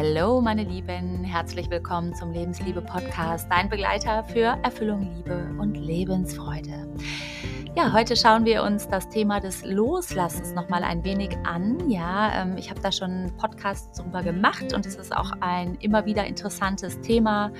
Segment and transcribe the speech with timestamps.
[0.00, 6.88] Hallo, meine Lieben, herzlich willkommen zum Lebensliebe Podcast, dein Begleiter für Erfüllung, Liebe und Lebensfreude.
[7.76, 11.90] Ja, heute schauen wir uns das Thema des Loslassens noch mal ein wenig an.
[11.90, 16.06] Ja, ähm, ich habe da schon Podcasts drüber gemacht und es ist auch ein immer
[16.06, 17.50] wieder interessantes Thema.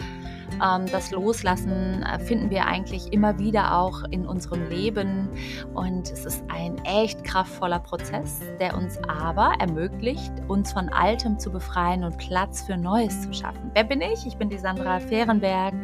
[0.55, 5.29] Ähm, das Loslassen äh, finden wir eigentlich immer wieder auch in unserem Leben
[5.75, 11.51] und es ist ein echt kraftvoller Prozess, der uns aber ermöglicht, uns von Altem zu
[11.51, 13.71] befreien und Platz für Neues zu schaffen.
[13.75, 14.27] Wer bin ich?
[14.27, 15.75] Ich bin die Sandra Fehrenberg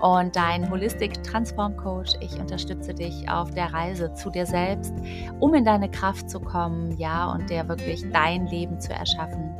[0.00, 2.12] und dein Holistic Transform Coach.
[2.20, 4.94] Ich unterstütze dich auf der Reise zu dir selbst,
[5.40, 9.54] um in deine Kraft zu kommen, ja, und dir wirklich dein Leben zu erschaffen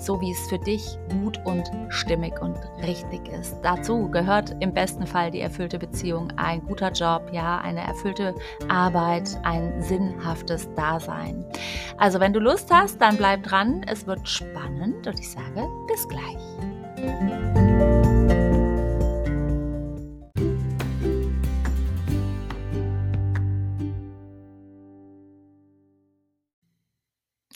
[0.00, 3.56] so wie es für dich gut und stimmig und richtig ist.
[3.62, 8.34] Dazu gehört im besten Fall die erfüllte Beziehung, ein guter Job, ja, eine erfüllte
[8.68, 11.44] Arbeit, ein sinnhaftes Dasein.
[11.98, 16.08] Also wenn du Lust hast, dann bleib dran, es wird spannend und ich sage bis
[16.08, 17.49] gleich.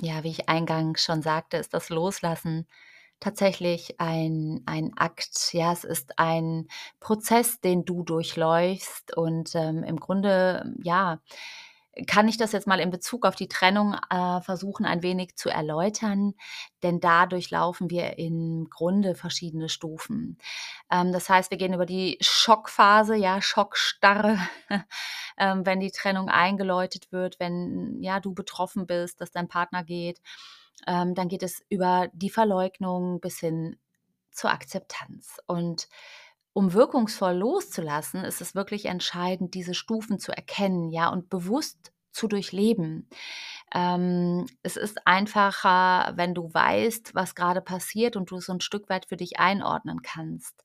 [0.05, 2.67] Ja, wie ich eingangs schon sagte, ist das Loslassen
[3.21, 5.53] tatsächlich ein, ein Akt.
[5.55, 6.69] Ja, es ist ein
[7.01, 11.21] Prozess, den du durchläufst und ähm, im Grunde, ja,
[12.06, 15.48] kann ich das jetzt mal in Bezug auf die Trennung äh, versuchen, ein wenig zu
[15.48, 16.34] erläutern,
[16.83, 20.39] denn dadurch laufen wir im Grunde verschiedene Stufen.
[20.91, 24.39] Ähm, das heißt, wir gehen über die Schockphase, ja, Schockstarre,
[25.39, 30.20] ähm, wenn die Trennung eingeläutet wird, wenn ja du betroffen bist, dass dein Partner geht.
[30.86, 33.77] Ähm, dann geht es über die Verleugnung bis hin
[34.33, 35.39] zur Akzeptanz.
[35.47, 35.89] Und
[36.55, 42.29] um wirkungsvoll loszulassen, ist es wirklich entscheidend, diese Stufen zu erkennen, ja, und bewusst zu
[42.29, 43.09] durchleben.
[43.75, 48.61] Ähm, es ist einfacher, wenn du weißt, was gerade passiert und du es so ein
[48.61, 50.65] Stück weit für dich einordnen kannst.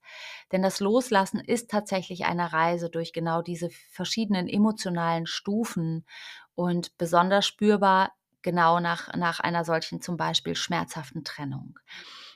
[0.51, 6.05] Denn das Loslassen ist tatsächlich eine Reise durch genau diese verschiedenen emotionalen Stufen
[6.53, 8.11] und besonders spürbar
[8.43, 11.79] genau nach, nach einer solchen zum Beispiel schmerzhaften Trennung.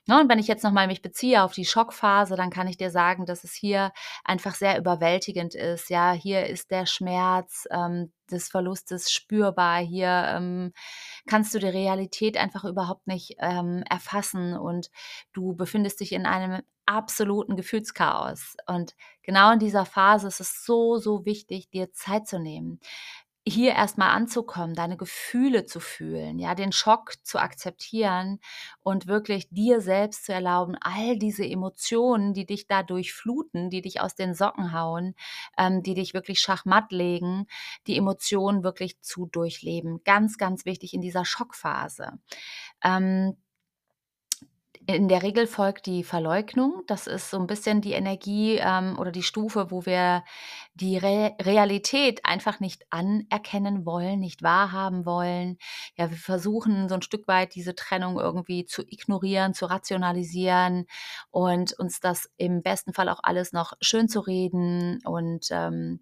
[0.05, 2.89] Ne, und wenn ich jetzt nochmal mich beziehe auf die Schockphase, dann kann ich dir
[2.89, 3.93] sagen, dass es hier
[4.25, 5.89] einfach sehr überwältigend ist.
[5.89, 9.79] Ja, hier ist der Schmerz ähm, des Verlustes spürbar.
[9.79, 10.73] Hier ähm,
[11.25, 14.89] kannst du die Realität einfach überhaupt nicht ähm, erfassen und
[15.31, 18.57] du befindest dich in einem absoluten Gefühlschaos.
[18.67, 22.81] Und genau in dieser Phase ist es so, so wichtig, dir Zeit zu nehmen
[23.45, 28.39] hier erstmal anzukommen, deine Gefühle zu fühlen, ja, den Schock zu akzeptieren
[28.81, 33.99] und wirklich dir selbst zu erlauben, all diese Emotionen, die dich dadurch fluten, die dich
[33.99, 35.13] aus den Socken hauen,
[35.57, 37.47] ähm, die dich wirklich schachmatt legen,
[37.87, 40.01] die Emotionen wirklich zu durchleben.
[40.05, 42.13] Ganz, ganz wichtig in dieser Schockphase.
[42.83, 43.37] Ähm,
[44.87, 46.83] in der Regel folgt die Verleugnung.
[46.87, 50.23] Das ist so ein bisschen die Energie, ähm, oder die Stufe, wo wir
[50.73, 55.57] die Re Realität einfach nicht anerkennen wollen, nicht wahrhaben wollen.
[55.95, 60.85] Ja, wir versuchen so ein Stück weit diese Trennung irgendwie zu ignorieren, zu rationalisieren
[61.31, 65.99] und uns das im besten Fall auch alles noch schön zu reden und, ähm,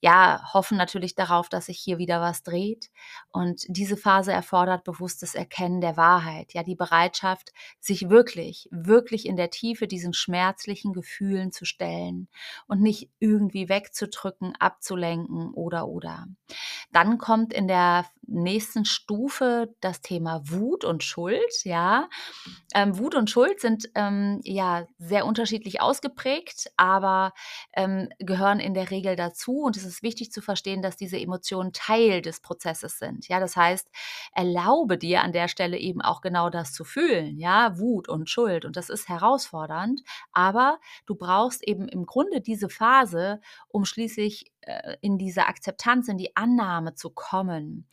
[0.00, 2.90] ja, hoffen natürlich darauf, dass sich hier wieder was dreht.
[3.30, 9.36] Und diese Phase erfordert bewusstes Erkennen der Wahrheit, ja, die Bereitschaft, sich wirklich, wirklich in
[9.36, 12.28] der Tiefe diesen schmerzlichen Gefühlen zu stellen
[12.66, 16.26] und nicht irgendwie wegzudrücken, abzulenken oder oder.
[16.92, 22.08] Dann kommt in der nächsten Stufe das Thema Wut und Schuld, ja.
[22.74, 27.32] Ähm, Wut und Schuld sind ähm, ja sehr unterschiedlich ausgeprägt, aber
[27.72, 31.72] ähm, gehören in der Regel dazu und es ist wichtig zu verstehen, dass diese Emotionen
[31.72, 33.28] Teil des Prozesses sind.
[33.28, 33.88] Ja, das heißt,
[34.32, 37.38] erlaube dir an der Stelle eben auch genau das zu fühlen.
[37.38, 38.64] Ja, Wut und Schuld.
[38.64, 40.02] Und das ist herausfordernd.
[40.32, 44.52] Aber du brauchst eben im Grunde diese Phase, um schließlich
[45.00, 47.88] in diese Akzeptanz, in die Annahme zu kommen.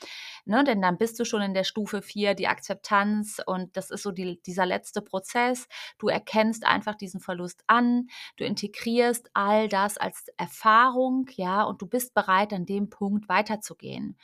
[0.45, 4.03] Ne, denn dann bist du schon in der Stufe 4, die Akzeptanz und das ist
[4.03, 5.67] so die, dieser letzte Prozess.
[5.97, 11.87] Du erkennst einfach diesen Verlust an, du integrierst all das als Erfahrung, ja, und du
[11.87, 14.17] bist bereit, an dem Punkt weiterzugehen.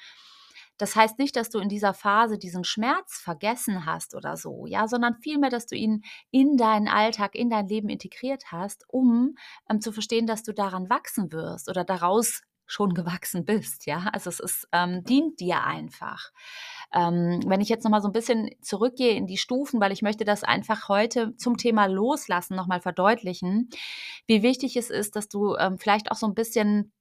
[0.80, 4.88] Das heißt nicht, dass du in dieser Phase diesen Schmerz vergessen hast oder so, ja,
[4.88, 9.36] sondern vielmehr, dass du ihn in deinen Alltag, in dein Leben integriert hast, um
[9.70, 14.10] ähm, zu verstehen, dass du daran wachsen wirst oder daraus schon gewachsen bist, ja.
[14.14, 16.32] Also es ist, ähm, dient dir einfach.
[16.94, 20.24] Ähm, wenn ich jetzt nochmal so ein bisschen zurückgehe in die Stufen, weil ich möchte
[20.24, 23.70] das einfach heute zum Thema Loslassen nochmal verdeutlichen,
[24.28, 26.92] wie wichtig es ist, dass du ähm, vielleicht auch so ein bisschen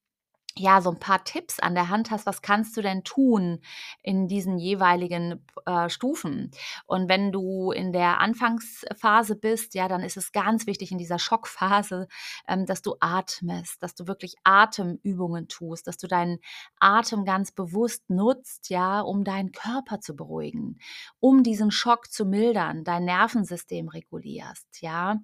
[0.59, 3.61] ja, so 'n paar Tipps an der Hand hast, was kannst du denn tun
[4.03, 6.51] in diesen jeweiligen, äh, Stufen?
[6.87, 11.19] Und wenn du in der Anfangsphase bist, ja, dann ist es ganz wichtig in dieser
[11.19, 12.09] Schockphase,
[12.49, 16.39] ähm, dass du atmest, dass du wirklich Atemübungen tust, dass du deinen
[16.81, 20.79] Atem ganz bewusst nutzt, ja, um deinen Körper zu beruhigen,
[21.21, 25.17] um diesen Schock zu mildern, dein Nervensystem regulierst, ja?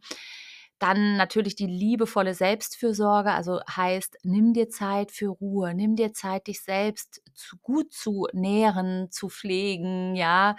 [0.81, 6.49] Dann natürlich die liebevolle Selbstfürsorge, also heißt, nimm dir Zeit für Ruhe, nimm dir Zeit,
[6.49, 10.56] dich selbst zu gut zu nähren, zu pflegen, ja?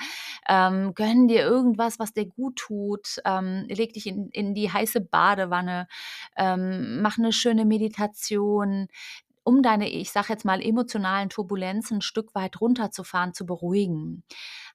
[0.47, 5.01] Ähm, gönn dir irgendwas, was dir gut tut, ähm, leg dich in in die heiße
[5.01, 5.88] Badewanne,
[6.38, 8.88] ähm, mach 'ne schöne Meditation,
[9.45, 14.24] um deine, ich sage jetzt mal, emotionalen Turbulenzen 'n Stück weit runterzufahren, zu beruhigen.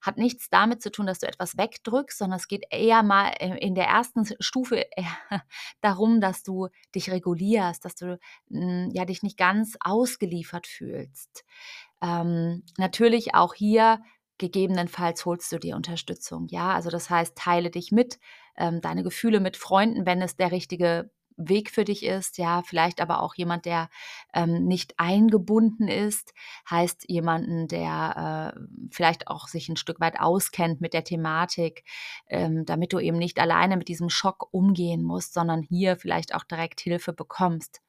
[0.01, 3.57] Hat nichts damit zu tun, dass du etwas wegdrückst, sondern es geht eher mal, äh,
[3.59, 4.21] in der 1.
[4.23, 4.85] S Stufe
[5.81, 8.19] darum, dass du dich regulierst, dass du,
[8.49, 11.43] hm, ja, dich nicht ganz ausgeliefert fühlst.
[12.01, 14.01] Ähm, natürlich auch hier
[14.39, 16.73] gegebenenfalls holst du dir Unterstützung, ja?
[16.73, 18.19] Also, das heißt, teile dich mit,
[18.57, 21.11] ähm, deine Gefühle mit Freunden, wenn es der richtige
[21.49, 23.89] Weg für dich ist, ja, vielleicht aber auch jemand, der,
[24.33, 26.33] ähm, nicht eingebunden ist,
[26.69, 28.59] heißt jemanden, der, äh,
[28.91, 31.83] vielleicht auch sich 'n Stück weit auskennt mit der Thematik,
[32.27, 36.43] ähm, damit du eben nicht alleine mit diesem Schock umgehen musst, sondern hier vielleicht auch
[36.43, 37.81] direkt Hilfe bekommst.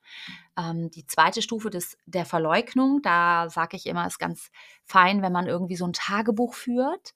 [0.59, 1.43] Ähm, die 2.
[1.43, 4.51] Stufe des der Verleugnung, da sage ich immer, ist ganz
[4.85, 7.15] fein, wenn man irgendwie so 'n Tagebuch führt.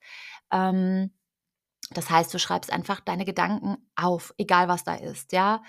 [0.52, 1.12] Ähm,
[1.92, 5.62] das heißt, du schreibst einfach deine Gedanken auf, egal was da ist, ja?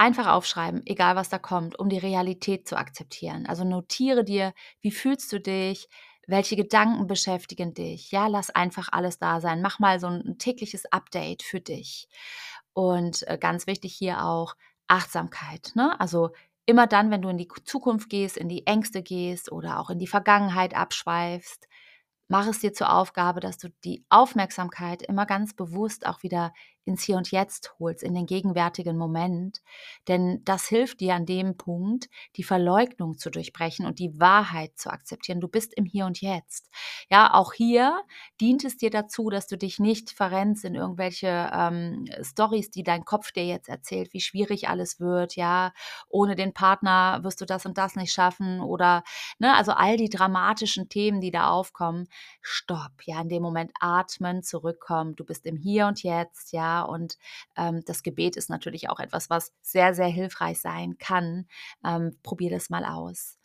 [0.00, 3.44] Einfach aufschreiben, egal was da kommt, um die Realität zu akzeptieren.
[3.46, 5.90] Also, notiere dir, wie fühlst du dich?
[6.26, 8.10] Welche Gedanken beschäftigen dich?
[8.10, 9.60] Ja, lass einfach alles da sein.
[9.60, 12.08] Mach mal so 'n tägliches Update für dich.
[12.72, 14.54] Und, äh, ganz wichtig hier auch
[14.88, 16.00] Achtsamkeit, ne?
[16.00, 16.30] Also,
[16.64, 19.98] immer dann, wenn du in die Zukunft gehst, in die Ängste gehst oder auch in
[19.98, 21.68] die Vergangenheit abschweifst,
[22.28, 26.52] mach es dir zur Aufgabe, dass du die Aufmerksamkeit immer ganz bewusst auch wieder
[26.90, 29.60] ins Hier und Jetzt holst, in den gegenwärtigen Moment.
[30.08, 34.90] Denn das hilft dir an dem Punkt, die Verleugnung zu durchbrechen und die Wahrheit zu
[34.90, 35.40] akzeptieren.
[35.40, 36.68] Du bist im Hier und Jetzt.
[37.10, 38.02] Ja, auch hier
[38.40, 43.04] dient es dir dazu, dass du dich nicht verrennst in irgendwelche, ähm, Storys, die dein
[43.04, 45.72] Kopf dir jetzt erzählt, wie schwierig alles wird, ja?
[46.08, 49.02] Ohne den Partner wirst du das und das nicht schaffen oder,
[49.38, 52.08] ne, also all die dramatischen Themen, die da aufkommen.
[52.40, 55.14] Stopp, ja, in dem Moment atmen, zurückkommen.
[55.16, 56.79] Du bist im Hier und Jetzt, ja?
[56.88, 57.18] Und,
[57.56, 61.46] ähm, das Gebet ist natürlich auch etwas, was sehr, sehr hilfreich sein kann.
[61.84, 63.38] Ähm, probier das mal aus.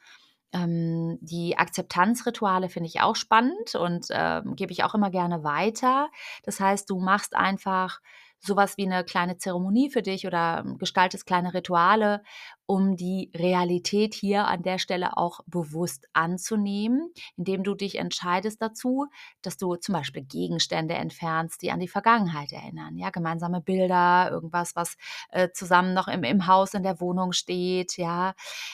[0.53, 6.09] Ähm, die Akzeptanzrituale finde ich auch spannend und, ähm, gebe ich auch immer gerne weiter.
[6.43, 7.99] Das heißt, du machst einfach
[8.39, 12.21] so was wie 'ne kleine Zeremonie für dich oder gestaltest kleine Rituale,
[12.67, 19.07] um die Realität hier an der Stelle auch bewusst anzunehmen, indem du dich entscheidest dazu,
[19.41, 23.09] dass du zum Beispiel Gegenstände entfernst, die an die Vergangenheit erinnern, ja?
[23.11, 24.97] Gemeinsame Bilder, irgendwas, was,
[25.29, 28.33] äh, zusammen noch im im Haus, in der Wohnung steht, ja?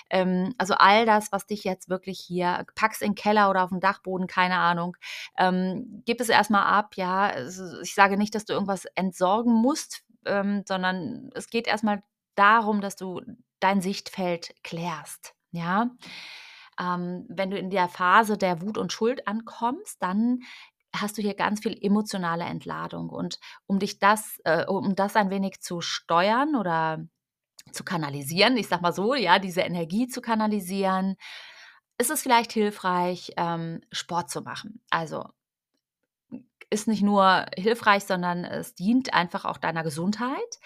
[0.10, 4.28] Ähm, also, all das, was dich jetzt wirklich hier pack's in Keller oder auf'n Dachboden,
[4.28, 4.98] keine Ahnung.
[5.38, 7.32] Ähm, gib es erst mal ab, ja?
[7.82, 12.04] Ich sage nicht, dass du irgendwas entsorgen musst, ähm, sondern es geht erst mal
[12.36, 13.22] darum, dass du
[13.62, 15.92] dein Sichtfeld klärst, ja?
[16.80, 20.40] Ähm, wenn du in der Phase der Wut und Schuld ankommst, dann
[20.96, 23.10] hast du hier ganz viel emotionale Entladung.
[23.10, 27.06] Und um dich das äh, um das ein wenig zu steuern oder
[27.72, 31.16] zu kanalisieren, ich sage mal so, ja, diese Energie zu kanalisieren,
[31.98, 34.82] ist es vielleicht hilfreich, ähm, Sport zu machen.
[34.90, 35.26] Also
[36.72, 40.60] ist nicht nur hilfreich, sondern es dient einfach auch deiner Gesundheit.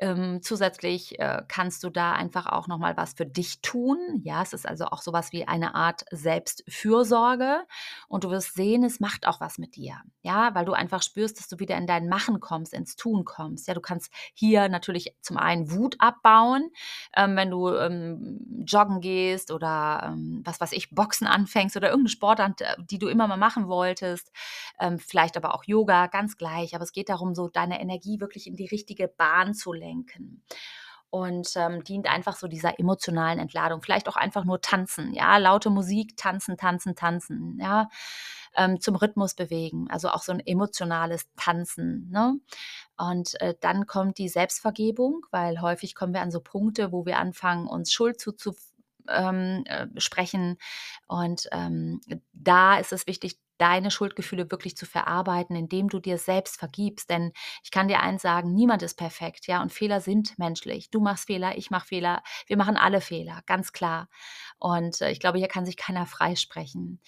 [0.00, 3.98] Ähm, zusätzlich, äh, kannst du da einfach auch noch mal was für dich tun.
[4.22, 7.64] Ja, es ist also auch so was wie eine Art Selbstfürsorge
[8.06, 10.54] und du wirst sehen, es macht auch was mit dir, ja?
[10.54, 13.66] Weil du einfach spürst, dass du wieder in dein Machen kommst, ins Tun kommst.
[13.66, 16.70] Ja, du kannst hier natürlich zum einen Wut abbauen,
[17.16, 22.04] ähm, wenn du, ähm, joggen gehst oder, ähm, was weiß ich, Boxen anfängst oder irgend
[22.04, 24.30] 'ne Sportart, äh, die du immer mal machen wolltest,
[24.78, 26.74] ähm, vielleicht aber auch Yoga, ganz gleich.
[26.76, 29.87] Aber es geht darum, so deine Energie wirklich in die richtige Bahn zu lenken
[31.10, 33.80] und, ähm, dient einfach so dieser emotionalen Entladung.
[33.82, 35.38] Vielleicht auch einfach nur tanzen, ja?
[35.38, 37.88] Laute Musik, tanzen, tanzen, tanzen, ja?
[38.56, 42.38] Ähm, zum Rhythmus bewegen, also auch so 'n emotionales Tanzen, ne?
[42.98, 47.18] Und, äh, dann kommt die Selbstvergebung, weil häufig kommen wir an so Punkte, wo wir
[47.18, 48.56] anfangen, uns Schuld zuzuf
[49.08, 50.58] ähm, äh, sprechen.
[51.08, 52.00] Und, ähm,
[52.32, 57.10] da ist es wichtig, deine Schuldgefühle wirklich zu verarbeiten, indem du dir selbst vergibst.
[57.10, 60.90] Denn ich kann dir eins sagen, niemand ist perfekt, ja, und Fehler sind menschlich.
[60.90, 64.08] Du machst Fehler, ich mache Fehler, wir machen alle Fehler, ganz klar.
[64.58, 67.00] Und äh, ich glaube, hier kann sich keiner freisprechen.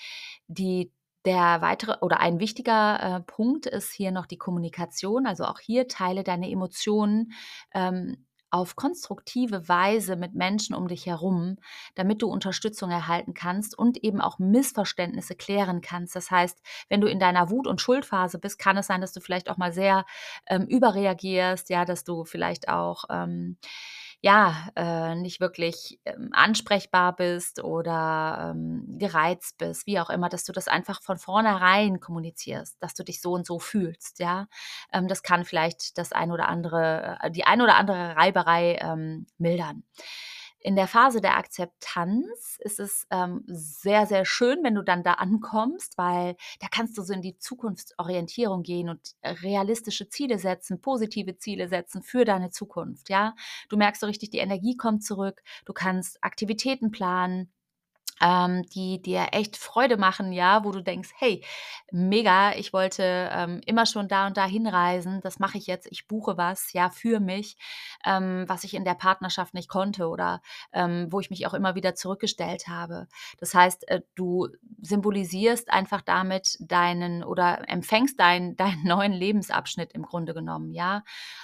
[0.48, 0.92] Die
[1.26, 5.26] der weitere oder ein wichtiger äh, Punkt ist hier noch die Kommunikation.
[5.26, 7.32] Also auch hier teile deine Emotionen
[7.74, 11.56] ähm, auf konstruktive Weise mit Menschen um dich herum,
[11.94, 16.16] damit du Unterstützung erhalten kannst und eben auch Missverständnisse klären kannst.
[16.16, 19.20] Das heißt, wenn du in deiner Wut- und Schuldphase bist, kann es sein, dass du
[19.20, 20.04] vielleicht auch mal sehr
[20.46, 23.56] ähm, überreagierst, ja, dass du vielleicht auch ähm,
[24.22, 30.44] ja, äh, nicht wirklich ähm, ansprechbar bist oder ähm, gereizt bist, wie auch immer, dass
[30.44, 34.46] du das einfach von vornherein kommunizierst, dass du dich so und so fühlst, ja.
[34.92, 39.26] Ähm, das kann vielleicht das ein oder andere, äh, die ein oder andere Reiberei ähm,
[39.38, 39.84] mildern.
[40.62, 45.14] In der Phase der Akzeptanz ist es ähm, sehr, sehr schön, wenn du dann da
[45.14, 51.38] ankommst, weil da kannst du so in die Zukunftsorientierung gehen und realistische Ziele setzen, positive
[51.38, 53.08] Ziele setzen für deine Zukunft.
[53.08, 53.34] Ja,
[53.70, 55.42] du merkst so richtig, die Energie kommt zurück.
[55.64, 57.50] Du kannst Aktivitäten planen
[58.20, 61.44] ähm, die dir echt Freude machen, ja, wo du denkst, hey,
[61.90, 66.06] mega, ich wollte ähm, immer schon da und da hinreisen, das mache ich jetzt, ich
[66.06, 67.56] buche was, ja, für mich,
[68.04, 71.74] ähm, was ich in der Partnerschaft nicht konnte oder ähm, wo ich mich auch immer
[71.74, 73.08] wieder zurückgestellt habe.
[73.38, 74.48] Das heißt, äh, du
[74.82, 81.02] symbolisierst einfach damit deinen oder empfängst deinen, deinen neuen Lebensabschnitt im Grunde genommen, ja.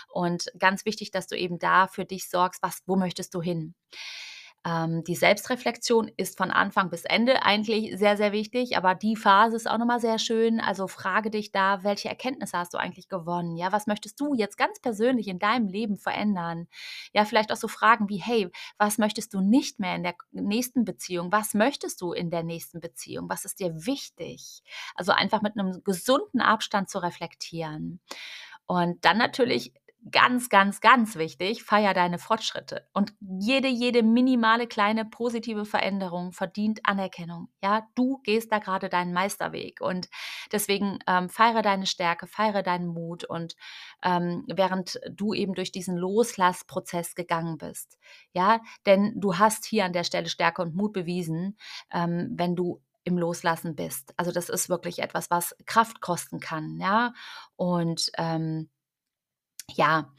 [0.08, 3.74] Und ganz wichtig, dass du eben da für dich sorgst, was, wo möchtest du hin?
[4.66, 9.54] Ähm, die Selbstreflexion ist von Anfang bis Ende eigentlich sehr, sehr wichtig, aber die Phase
[9.54, 10.58] ist auch nochmal sehr schön.
[10.58, 13.56] Also frage dich da, welche Erkenntnisse hast du eigentlich gewonnen?
[13.56, 16.66] Ja, was möchtest du jetzt ganz persönlich in deinem Leben verändern?
[17.12, 20.84] Ja, vielleicht auch so Fragen wie, hey, was möchtest du nicht mehr in der nächsten
[20.84, 21.30] Beziehung?
[21.30, 23.28] Was möchtest du in der nächsten Beziehung?
[23.28, 24.62] Was ist dir wichtig?
[24.96, 28.00] Also einfach mit einem gesunden Abstand zu reflektieren.
[28.66, 29.72] Und dann natürlich
[30.10, 32.86] ganz, ganz, ganz wichtig, feier deine Fortschritte.
[32.92, 37.48] Und jede, jede minimale kleine positive Veränderung verdient Anerkennung.
[37.62, 39.80] Ja, du gehst da gerade deinen Meisterweg.
[39.80, 40.08] Und
[40.52, 43.24] deswegen ähm, feiere deine Stärke, feiere deinen Mut.
[43.24, 43.56] Und
[44.02, 47.98] ähm, während du eben durch diesen Loslassprozess gegangen bist.
[48.32, 51.56] Ja, denn du hast hier an der Stelle Stärke und Mut bewiesen,
[51.92, 54.12] ähm, wenn du im Loslassen bist.
[54.16, 57.14] Also das ist wirklich etwas, was Kraft kosten kann, ja.
[57.54, 58.68] Und ähm,
[59.74, 60.12] ja,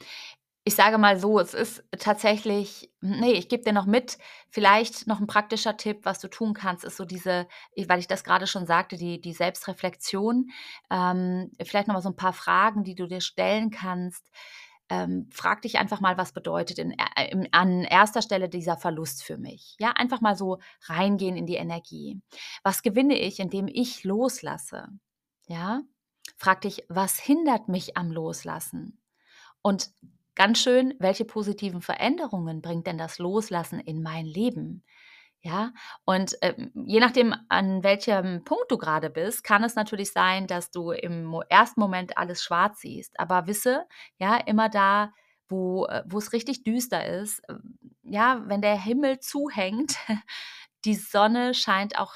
[0.64, 4.18] ich sage mal so, es ist tatsächlich nee, ich gebe dir noch mit,
[4.50, 7.48] vielleicht noch ein praktischer Tipp, was du tun kannst, ist so diese
[7.88, 10.50] weil ich das gerade schon sagte, die die Selbstreflexion.
[10.90, 14.30] Ähm, vielleicht noch mal so ein paar Fragen, die du dir stellen kannst.
[14.90, 19.22] Ähm, frag dich einfach mal, was bedeutet in äh, im an erster Stelle dieser Verlust
[19.24, 19.76] für mich?
[19.80, 22.20] Ja, einfach mal so reingehen in die Energie.
[22.64, 24.88] Was gewinne ich, indem ich loslasse?
[25.48, 25.82] Ja?
[26.38, 28.97] Frag dich: „Was hindert mich am Loslassen?“
[29.68, 29.90] Und
[30.34, 34.82] ganz schön, welche positiven Veränderungen bringt denn das Loslassen in mein Leben?
[35.42, 35.72] Ja,
[36.06, 40.70] und ähm, je nachdem, an welchem Punkt du gerade bist, kann es natürlich sein, dass
[40.70, 43.20] du im ersten Moment alles schwarz siehst.
[43.20, 43.84] Aber wisse,
[44.16, 45.12] ja, immer da,
[45.48, 47.54] wo äh, es richtig düster ist, äh,
[48.04, 49.98] ja, wenn der Himmel zuhängt,
[50.86, 52.14] die Sonne scheint auch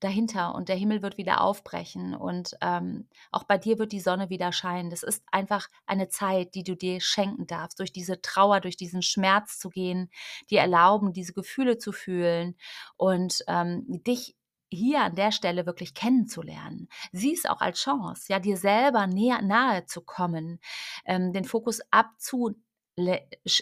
[0.00, 4.30] dahinter und der Himmel wird wieder aufbrechen und ähm, auch bei dir wird die Sonne
[4.30, 4.90] wieder scheinen.
[4.90, 9.02] Das ist einfach eine Zeit, die du dir schenken darfst, durch diese Trauer, durch diesen
[9.02, 10.10] Schmerz zu gehen,
[10.50, 12.56] dir erlauben, diese Gefühle zu fühlen
[12.96, 14.36] und ähm, dich
[14.70, 16.88] hier an der Stelle wirklich kennenzulernen.
[17.12, 20.60] Sieh es auch als Chance, ja, dir selber näher nahe zu kommen,
[21.06, 22.56] ähm, den Fokus abzuziehen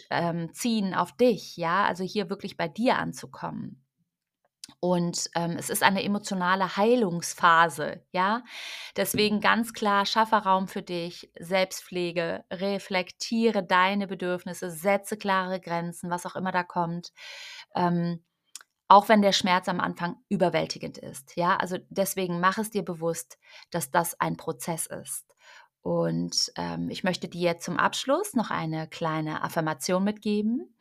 [0.09, 3.86] ähm, auf dich, ja, also hier wirklich bei dir anzukommen.
[4.79, 8.43] Und ähm, es ist eine emotionale Heilungsphase, ja.
[8.95, 16.27] Deswegen ganz klar, schaffe Raum für dich, Selbstpflege, reflektiere deine Bedürfnisse, setze klare Grenzen, was
[16.27, 17.11] auch immer da kommt.
[17.75, 18.23] Ähm,
[18.87, 21.57] auch wenn der Schmerz am Anfang überwältigend ist, ja.
[21.57, 23.37] Also deswegen mach es dir bewusst,
[23.71, 25.25] dass das ein Prozess ist.
[25.81, 30.75] Und ähm, ich möchte dir zum Abschluss noch eine kleine Affirmation mitgeben.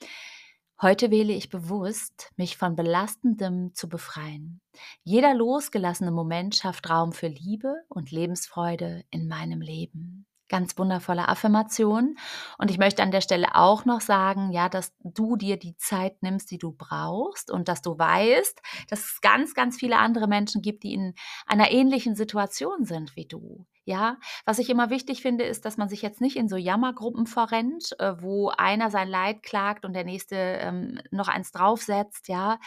[0.82, 4.60] Heute wähle ich bewusst, mich von Belastendem zu befreien.
[5.04, 10.26] Jeder losgelassene Moment schafft Raum für Liebe und Lebensfreude in meinem Leben.
[10.50, 12.18] Ganz wundervolle Affirmation.
[12.58, 16.22] Und ich möchte an der Stelle auch noch sagen, ja, dass du dir die Zeit
[16.22, 20.60] nimmst, die du brauchst und dass du weißt, dass es ganz, ganz viele andere Menschen
[20.60, 21.14] gibt, die in
[21.46, 23.64] einer ähnlichen Situation sind wie du.
[23.88, 27.28] Ja, was ich immer wichtig finde, ist, dass man sich jetzt nicht in so Jammergruppen
[27.28, 32.58] verrennt, äh, wo einer sein Leid klagt und der nächste ähm, noch eins draufsetzt, ja,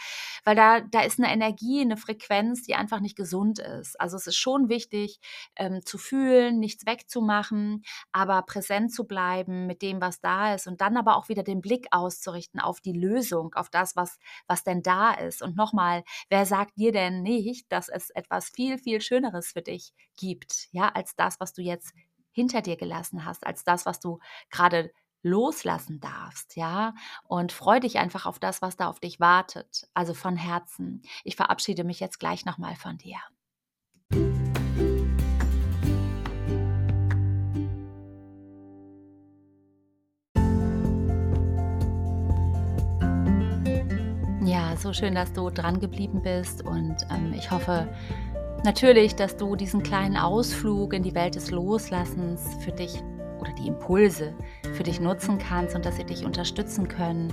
[0.44, 4.00] weil da, da ist eine Energie, eine Frequenz, die einfach nicht gesund ist.
[4.00, 5.20] Also es ist schon wichtig,
[5.56, 10.80] ähm, zu fühlen, nichts wegzumachen, aber präsent zu bleiben mit dem, was da ist und
[10.80, 14.82] dann aber auch wieder den Blick auszurichten auf die Lösung, auf das, was, was denn
[14.82, 15.42] da ist.
[15.42, 19.92] Und nochmal, wer sagt dir denn nicht, dass es etwas viel, viel Schöneres für dich
[20.16, 21.92] gibt, ja, als als das, was du jetzt
[22.32, 26.94] hinter dir gelassen hast, als das, was du gerade loslassen darfst, ja?
[27.24, 29.88] Und freu dich einfach auf das, was da auf dich wartet.
[29.92, 31.02] Also von Herzen.
[31.24, 33.18] Ich verabschiede mich jetzt gleich nochmal von dir.
[44.42, 47.88] Ja, so schön, dass du dran geblieben bist und ähm, ich hoffe,
[48.64, 53.02] Natürlich, dass du diesen kleinen Ausflug in die Welt des Loslassens für dich
[53.40, 54.34] oder die Impulse
[54.74, 57.32] für dich nutzen kannst und dass sie dich unterstützen können.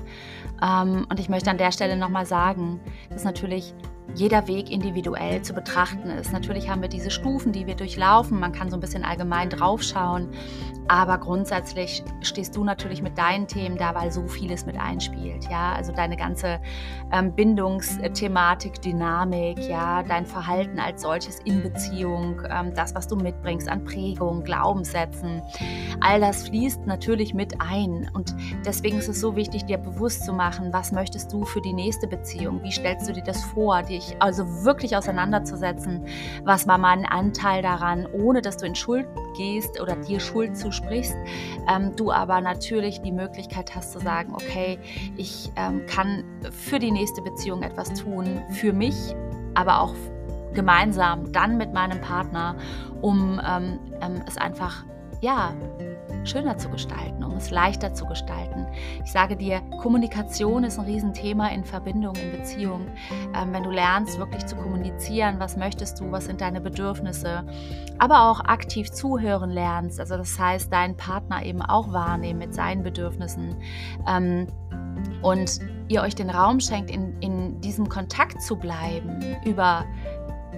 [0.64, 3.74] Ähm, und ich möchte an der Stelle nochmal sagen, dass natürlich
[4.14, 6.32] jeder Weg individuell zu betrachten ist.
[6.32, 8.40] Natürlich haben wir diese Stufen, die wir durchlaufen.
[8.40, 10.30] Man kann so ein bisschen allgemein draufschauen.
[10.90, 15.50] Aber grundsätzlich stehst du natürlich mit deinen Themen da, weil so vieles mit einspielt.
[15.50, 16.62] Ja, also deine ganze
[17.12, 23.68] ähm, Bindungsthematik, Dynamik, ja, dein Verhalten als solches in Beziehung, ähm, das, was du mitbringst
[23.68, 25.42] an Prägung, Glaubenssätzen,
[26.00, 28.10] all das fließt natürlich mit ein.
[28.14, 28.34] Und
[28.66, 32.08] deswegen ist es so wichtig, dir bewusst zu machen, was möchtest du für die nächste
[32.08, 32.64] Beziehung?
[32.64, 33.84] Wie stellst du dir das vor?
[33.98, 36.06] Dich also wirklich auseinanderzusetzen,
[36.44, 40.72] was war mein Anteil daran, ohne dass du in Schuld gehst oder dir Schuld zu
[40.72, 41.16] sprichst,
[41.68, 44.78] ähm, du aber natürlich die Möglichkeit hast zu sagen, okay,
[45.16, 49.16] ich ähm, kann für die nächste Beziehung etwas tun, für mich,
[49.56, 49.96] aber auch
[50.54, 52.56] gemeinsam dann mit meinem Partner,
[53.02, 54.86] um ähm, ähm es einfach
[55.22, 55.56] ja,
[56.28, 58.68] schöner zu gestalten, um es leichter zu gestalten.
[59.04, 62.88] Ich sage dir, Kommunikation ist ein Riesenthema in Verbindung, in Beziehung.
[63.36, 67.46] Ähm, wenn du lernst, wirklich zu kommunizieren, was möchtest du, was sind deine Bedürfnisse,
[67.98, 72.84] aber auch aktiv zuhören lernst, also das heißt, deinen Partner eben auch wahrnehmen mit seinen
[72.84, 73.56] Bedürfnissen.
[74.08, 74.48] Ähm,
[75.22, 79.86] und ihr euch den Raum schenkt, in, in diesem Kontakt zu bleiben über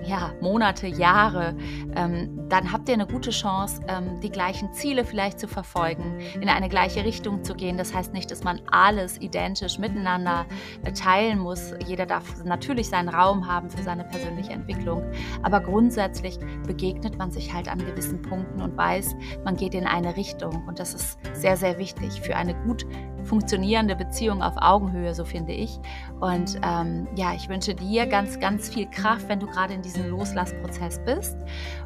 [0.09, 1.55] ja, Monate, Jahre,
[1.95, 6.49] ähm, dann habt ihr eine gute Chance, ähm, die gleichen Ziele vielleicht zu verfolgen, in
[6.49, 7.77] eine gleiche Richtung zu gehen.
[7.77, 10.47] Das heißt nicht, dass man alles identisch miteinander
[10.83, 11.73] äh, teilen muss.
[11.85, 15.03] Jeder darf natürlich seinen Raum haben für seine persönliche Entwicklung.
[15.43, 20.17] Aber grundsätzlich begegnet man sich halt an gewissen Punkten und weiß, man geht in eine
[20.17, 20.65] Richtung.
[20.67, 22.85] Und das ist sehr, sehr wichtig für eine gut
[23.29, 25.79] funktionierende Beziehung auf Augenhöhe, so finde ich.
[26.19, 30.09] Und ähm, ja, ich wünsche dir ganz, ganz viel Kraft, wenn du gerade in diesem
[30.09, 31.37] Loslassprozess bist.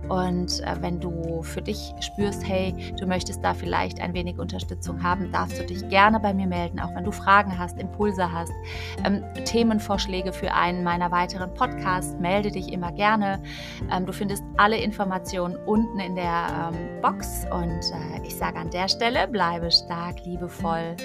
[0.08, 5.04] Und äh, wenn du für dich spürst, hey, du möchtest da vielleicht ein wenig Unterstützung
[5.04, 8.54] haben, darfst du dich gerne bei mir melden, auch wenn du Fragen hast, Impulse hast,
[9.06, 13.44] ähm, Themenvorschläge für einen meiner weiteren Podcasts, melde dich immer gerne.
[13.92, 18.70] Ähm, du findest alle Informationen unten in der ähm, Box und äh, ich sage an
[18.70, 20.96] der Stelle, bleibe stark, liebevoll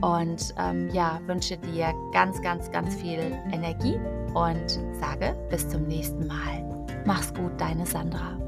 [0.00, 3.98] und ähm, ja, wünsche dir ganz, ganz, ganz viel Energie
[4.34, 6.86] und sage bis zum nächsten Mal.
[7.04, 8.38] Mach's gut, deine Sandra.